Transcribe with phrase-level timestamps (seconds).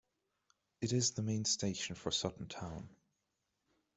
[0.81, 2.89] It is the main station for Sutton town.